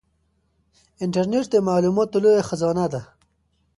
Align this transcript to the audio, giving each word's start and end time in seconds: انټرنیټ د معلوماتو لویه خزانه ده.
انټرنیټ 1.03 1.45
د 1.51 1.55
معلوماتو 1.67 2.17
لویه 2.23 2.43
خزانه 2.49 2.85
ده. 2.93 3.01